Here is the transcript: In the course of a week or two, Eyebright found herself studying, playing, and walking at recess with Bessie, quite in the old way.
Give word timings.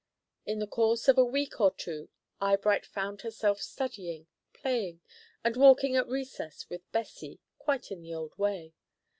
In 0.47 0.57
the 0.57 0.65
course 0.65 1.07
of 1.07 1.19
a 1.19 1.23
week 1.23 1.61
or 1.61 1.69
two, 1.71 2.09
Eyebright 2.41 2.87
found 2.87 3.21
herself 3.21 3.61
studying, 3.61 4.25
playing, 4.51 5.01
and 5.43 5.55
walking 5.55 5.95
at 5.95 6.07
recess 6.07 6.67
with 6.71 6.91
Bessie, 6.91 7.39
quite 7.59 7.91
in 7.91 8.01
the 8.01 8.15
old 8.15 8.35
way. 8.35 8.73